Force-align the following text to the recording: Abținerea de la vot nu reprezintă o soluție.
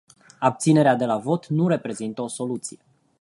Abținerea 0.39 0.95
de 0.95 1.05
la 1.05 1.17
vot 1.17 1.45
nu 1.47 1.67
reprezintă 1.67 2.21
o 2.21 2.27
soluție. 2.27 2.79